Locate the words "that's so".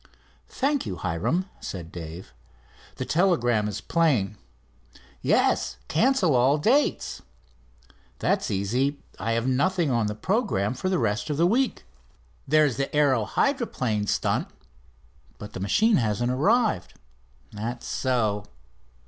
17.53-18.45